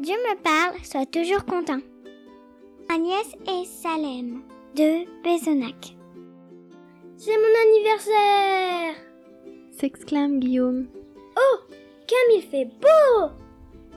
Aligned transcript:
Dieu 0.00 0.14
me 0.14 0.42
parle, 0.42 0.82
sois 0.82 1.04
toujours 1.04 1.44
content. 1.44 1.80
Agnès 2.88 3.34
et 3.46 3.66
Salem 3.66 4.40
de 4.74 5.04
Bézonac. 5.22 5.94
C'est 7.18 7.36
mon 7.36 7.68
anniversaire 7.68 8.94
s'exclame 9.72 10.40
Guillaume. 10.40 10.88
Oh, 11.36 11.58
comme 11.68 12.36
il 12.36 12.42
fait 12.42 12.64
beau 12.64 13.30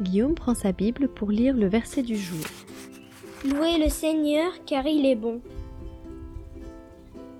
Guillaume 0.00 0.34
prend 0.34 0.54
sa 0.54 0.72
Bible 0.72 1.08
pour 1.08 1.30
lire 1.30 1.54
le 1.54 1.68
verset 1.68 2.02
du 2.02 2.16
jour. 2.16 2.44
Louez 3.44 3.76
le 3.76 3.90
Seigneur 3.90 4.52
car 4.64 4.86
il 4.86 5.04
est 5.04 5.16
bon. 5.16 5.42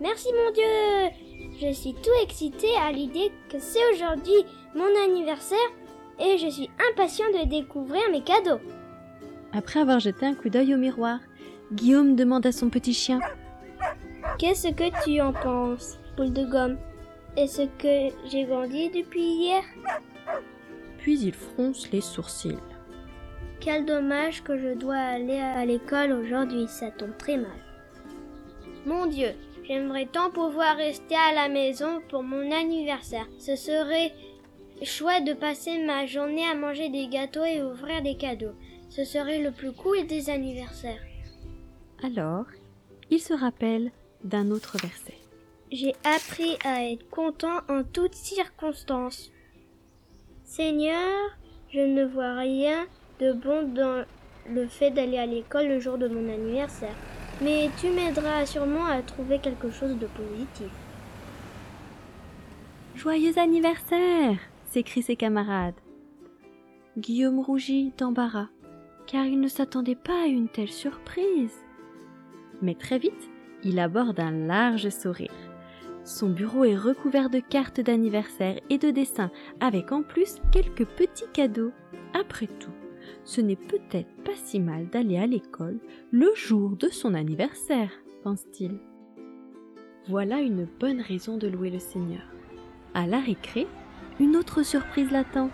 Merci 0.02 0.28
mon 0.34 0.52
Dieu 0.52 1.66
Je 1.66 1.72
suis 1.72 1.94
tout 1.94 2.22
excité 2.22 2.68
à 2.76 2.92
l'idée 2.92 3.32
que 3.50 3.58
c'est 3.58 3.90
aujourd'hui 3.94 4.44
mon 4.74 5.02
anniversaire 5.04 5.58
et 6.20 6.38
je 6.38 6.48
suis 6.48 6.70
impatient 6.90 7.26
de 7.32 7.48
découvrir 7.48 8.02
mes 8.10 8.22
cadeaux. 8.22 8.60
Après 9.52 9.80
avoir 9.80 10.00
jeté 10.00 10.26
un 10.26 10.34
coup 10.34 10.48
d'œil 10.48 10.74
au 10.74 10.78
miroir, 10.78 11.18
Guillaume 11.72 12.16
demande 12.16 12.46
à 12.46 12.52
son 12.52 12.68
petit 12.68 12.94
chien 12.94 13.20
Qu'est-ce 14.38 14.68
que 14.68 15.04
tu 15.04 15.20
en 15.20 15.32
penses, 15.32 15.98
boule 16.16 16.32
de 16.32 16.44
gomme? 16.44 16.78
Est-ce 17.36 17.62
que 17.78 18.14
j'ai 18.28 18.44
grandi 18.44 18.90
depuis 18.90 19.22
hier? 19.22 19.62
Puis 20.98 21.20
il 21.20 21.32
fronce 21.32 21.90
les 21.90 22.00
sourcils. 22.00 22.58
Quel 23.60 23.84
dommage 23.84 24.42
que 24.42 24.58
je 24.58 24.74
dois 24.74 24.96
aller 24.96 25.38
à 25.38 25.64
l'école 25.64 26.12
aujourd'hui, 26.12 26.66
ça 26.68 26.90
tombe 26.90 27.16
très 27.18 27.36
mal. 27.36 27.50
Mon 28.86 29.06
Dieu, 29.06 29.32
j'aimerais 29.64 30.06
tant 30.06 30.30
pouvoir 30.30 30.76
rester 30.76 31.14
à 31.14 31.34
la 31.34 31.48
maison 31.48 32.00
pour 32.08 32.22
mon 32.22 32.50
anniversaire. 32.50 33.28
Ce 33.38 33.56
serait 33.56 34.12
chouette 34.84 35.24
de 35.24 35.32
passer 35.32 35.78
ma 35.84 36.06
journée 36.06 36.46
à 36.46 36.54
manger 36.54 36.88
des 36.88 37.08
gâteaux 37.08 37.44
et 37.44 37.62
ouvrir 37.62 38.02
des 38.02 38.16
cadeaux. 38.16 38.54
Ce 38.88 39.04
serait 39.04 39.40
le 39.40 39.52
plus 39.52 39.72
cool 39.72 40.06
des 40.06 40.30
anniversaires. 40.30 41.02
Alors, 42.02 42.46
il 43.10 43.20
se 43.20 43.34
rappelle 43.34 43.90
d'un 44.24 44.50
autre 44.50 44.76
verset. 44.78 45.14
J'ai 45.70 45.94
appris 46.02 46.56
à 46.64 46.84
être 46.84 47.08
content 47.10 47.60
en 47.68 47.84
toutes 47.84 48.14
circonstances. 48.14 49.30
Seigneur, 50.44 51.38
je 51.72 51.80
ne 51.80 52.04
vois 52.04 52.34
rien 52.34 52.86
de 53.20 53.32
bon 53.32 53.72
dans 53.72 54.04
le 54.48 54.66
fait 54.66 54.90
d'aller 54.90 55.18
à 55.18 55.26
l'école 55.26 55.68
le 55.68 55.78
jour 55.78 55.98
de 55.98 56.08
mon 56.08 56.28
anniversaire, 56.32 56.96
mais 57.40 57.70
tu 57.80 57.88
m'aideras 57.90 58.46
sûrement 58.46 58.86
à 58.86 59.02
trouver 59.02 59.38
quelque 59.38 59.70
chose 59.70 59.96
de 59.96 60.06
positif. 60.06 60.70
Joyeux 62.96 63.38
anniversaire 63.38 64.38
s'écrient 64.70 65.02
ses 65.02 65.16
camarades. 65.16 65.80
Guillaume 66.96 67.40
rougit 67.40 67.92
d'embarras, 67.98 68.48
car 69.06 69.24
il 69.24 69.40
ne 69.40 69.48
s'attendait 69.48 69.96
pas 69.96 70.22
à 70.22 70.26
une 70.26 70.48
telle 70.48 70.70
surprise. 70.70 71.58
Mais 72.62 72.74
très 72.74 72.98
vite, 72.98 73.30
il 73.64 73.78
aborde 73.80 74.20
un 74.20 74.30
large 74.30 74.88
sourire. 74.88 75.30
Son 76.04 76.30
bureau 76.30 76.64
est 76.64 76.76
recouvert 76.76 77.30
de 77.30 77.40
cartes 77.40 77.80
d'anniversaire 77.80 78.58
et 78.70 78.78
de 78.78 78.90
dessins, 78.90 79.30
avec 79.60 79.92
en 79.92 80.02
plus 80.02 80.36
quelques 80.52 80.86
petits 80.86 81.28
cadeaux. 81.32 81.72
Après 82.18 82.46
tout, 82.46 82.72
ce 83.24 83.40
n'est 83.40 83.56
peut-être 83.56 84.14
pas 84.24 84.36
si 84.36 84.60
mal 84.60 84.88
d'aller 84.88 85.18
à 85.18 85.26
l'école 85.26 85.78
le 86.10 86.30
jour 86.34 86.76
de 86.76 86.88
son 86.88 87.14
anniversaire, 87.14 87.90
pense-t-il. 88.22 88.78
Voilà 90.08 90.40
une 90.40 90.66
bonne 90.78 91.00
raison 91.00 91.36
de 91.36 91.48
louer 91.48 91.70
le 91.70 91.78
Seigneur. 91.78 92.22
À 92.94 93.06
la 93.06 93.20
récré, 93.20 93.66
une 94.20 94.36
autre 94.36 94.62
surprise 94.62 95.10
l'attend. 95.10 95.50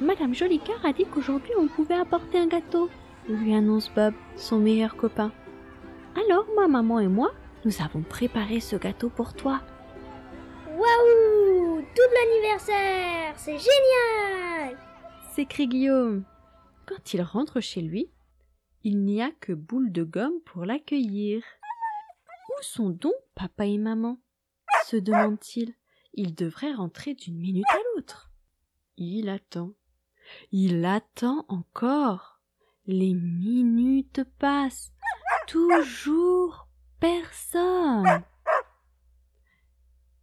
Madame 0.00 0.34
Jolicoeur 0.34 0.84
a 0.84 0.92
dit 0.92 1.06
qu'aujourd'hui 1.06 1.52
on 1.58 1.68
pouvait 1.68 1.94
apporter 1.94 2.38
un 2.38 2.48
gâteau, 2.48 2.90
lui 3.28 3.54
annonce 3.54 3.90
Bob, 3.94 4.14
son 4.36 4.58
meilleur 4.58 4.96
copain. 4.96 5.32
Alors 6.16 6.46
ma 6.56 6.68
maman 6.68 7.00
et 7.00 7.08
moi, 7.08 7.32
nous 7.64 7.80
avons 7.80 8.02
préparé 8.02 8.60
ce 8.60 8.76
gâteau 8.76 9.08
pour 9.08 9.34
toi. 9.34 9.60
Waouh 10.68 11.76
Double 11.76 12.18
anniversaire 12.26 13.32
C'est 13.36 13.58
génial 13.58 14.76
s'écrie 15.34 15.66
Guillaume. 15.66 16.24
Quand 16.86 17.12
il 17.12 17.20
rentre 17.20 17.60
chez 17.60 17.80
lui, 17.80 18.08
il 18.84 19.04
n'y 19.04 19.20
a 19.20 19.32
que 19.32 19.52
boule 19.52 19.90
de 19.90 20.04
gomme 20.04 20.40
pour 20.44 20.64
l'accueillir. 20.64 21.42
Où 22.50 22.62
sont 22.62 22.90
donc 22.90 23.14
papa 23.34 23.66
et 23.66 23.78
maman? 23.78 24.18
se 24.86 24.96
demande-t-il. 24.96 25.74
Il 26.16 26.34
devrait 26.34 26.72
rentrer 26.72 27.14
d'une 27.14 27.36
minute 27.36 27.64
à 27.70 27.78
l'autre. 27.94 28.30
Il 28.96 29.28
attend. 29.28 29.72
Il 30.52 30.84
attend 30.84 31.44
encore. 31.48 32.40
Les 32.86 33.14
minutes 33.14 34.22
passent. 34.38 34.92
Toujours 35.48 36.68
personne. 37.00 38.22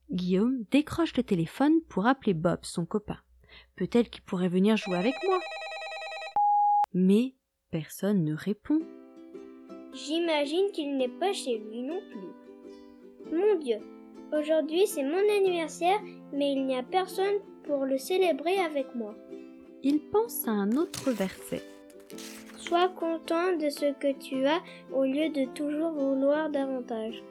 Guillaume 0.09 0.63
décroche 0.71 1.15
le 1.17 1.23
téléphone 1.23 1.81
pour 1.89 2.07
appeler 2.07 2.33
Bob, 2.33 2.59
son 2.63 2.85
copain. 2.85 3.19
Peut-être 3.75 4.09
qu'il 4.09 4.23
pourrait 4.23 4.49
venir 4.49 4.77
jouer 4.77 4.97
avec 4.97 5.15
moi. 5.25 5.39
Mais 6.93 7.35
personne 7.69 8.23
ne 8.23 8.33
répond. 8.33 8.79
J'imagine 9.93 10.71
qu'il 10.71 10.95
n'est 10.97 11.19
pas 11.19 11.33
chez 11.33 11.57
lui 11.57 11.83
non 11.83 11.99
plus. 12.09 13.35
Mon 13.37 13.59
Dieu, 13.59 13.79
aujourd'hui 14.37 14.87
c'est 14.87 15.03
mon 15.03 15.23
anniversaire, 15.37 15.99
mais 16.33 16.53
il 16.53 16.65
n'y 16.65 16.77
a 16.77 16.83
personne 16.83 17.39
pour 17.63 17.85
le 17.85 17.97
célébrer 17.97 18.59
avec 18.59 18.93
moi. 18.95 19.15
Il 19.83 19.99
pense 19.99 20.47
à 20.47 20.51
un 20.51 20.71
autre 20.77 21.11
verset. 21.11 21.61
Sois 22.57 22.89
content 22.89 23.57
de 23.57 23.69
ce 23.69 23.93
que 23.93 24.11
tu 24.19 24.45
as 24.45 24.61
au 24.93 25.03
lieu 25.03 25.29
de 25.29 25.45
toujours 25.53 25.91
vouloir 25.91 26.49
davantage. 26.49 27.23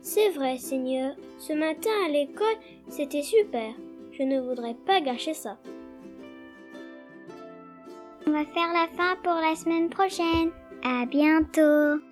C'est 0.00 0.30
vrai, 0.30 0.56
Seigneur, 0.56 1.14
ce 1.38 1.52
matin 1.52 1.90
à 2.06 2.08
l'école, 2.08 2.46
c'était 2.88 3.22
super. 3.22 3.74
Je 4.12 4.22
ne 4.22 4.40
voudrais 4.40 4.76
pas 4.86 5.00
gâcher 5.00 5.34
ça. 5.34 5.58
On 8.26 8.32
va 8.32 8.44
faire 8.44 8.72
la 8.72 8.88
fin 8.96 9.16
pour 9.22 9.34
la 9.34 9.54
semaine 9.54 9.90
prochaine. 9.90 10.50
À 10.82 11.04
bientôt. 11.06 12.02